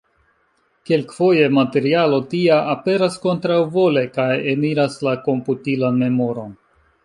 [0.89, 6.61] Kelkfoje materialo tia aperas kontraŭvole kaj eniras la komputilan memoron.